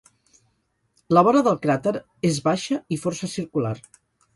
[1.19, 1.95] La vora del cràter
[2.33, 3.81] és baixa i força circular.